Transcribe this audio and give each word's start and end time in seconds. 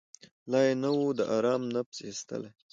لا 0.51 0.59
یې 0.67 0.73
نه 0.83 0.89
وو 0.97 1.09
د 1.17 1.19
آرام 1.37 1.61
نفس 1.75 1.97
ایستلی 2.07 2.51